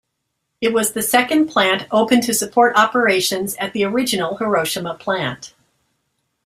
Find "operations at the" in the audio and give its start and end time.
2.75-3.83